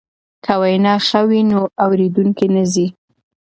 که 0.43 0.53
وینا 0.61 0.93
ښه 1.07 1.21
وي 1.29 1.41
نو 1.51 1.61
اوریدونکی 1.83 2.47
نه 2.55 2.63
ځي. 2.73 2.87